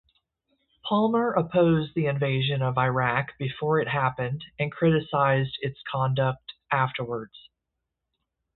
[0.83, 7.37] Palmer opposed the invasion of Iraq before it happened and criticized its conduct afterwards.